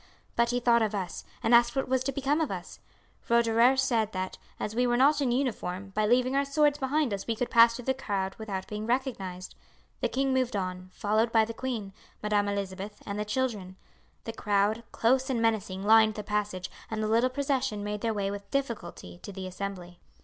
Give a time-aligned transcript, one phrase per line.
[0.35, 2.79] But he thought of us, and asked what was to become of us.
[3.29, 7.27] Roederer said that, as we were not in uniform, by leaving our swords behind us
[7.27, 9.53] we could pass through the crowd without being recognized.
[9.99, 11.93] The king moved on, followed by the queen,
[12.23, 13.75] Madam Elizabeth, and the children.
[14.23, 18.31] The crowd, close and menacing, lined the passage, and the little procession made their way
[18.31, 19.99] with difficulty to the Assembly.